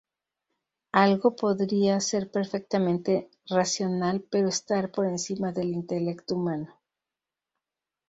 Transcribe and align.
Algo 0.93 1.35
podría 1.35 1.99
ser 1.99 2.31
perfectamente 2.31 3.29
racional 3.47 4.25
pero 4.31 4.47
estar 4.49 4.89
por 4.91 5.05
encima 5.05 5.51
del 5.51 5.69
intelecto 5.69 6.33
humano. 6.37 6.79